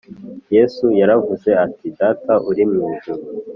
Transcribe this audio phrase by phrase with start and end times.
[0.55, 3.23] Yesu yaravuze ati “Data uri mu ijuru